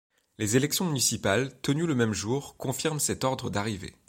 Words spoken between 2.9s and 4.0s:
cet ordre d'arrivée.